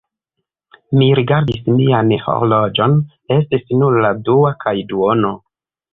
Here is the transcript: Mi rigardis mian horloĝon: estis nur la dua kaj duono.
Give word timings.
Mi 1.01 1.09
rigardis 1.19 1.67
mian 1.75 2.09
horloĝon: 2.23 2.97
estis 3.39 3.69
nur 3.83 4.03
la 4.07 4.13
dua 4.31 4.55
kaj 4.65 4.75
duono. 4.93 5.35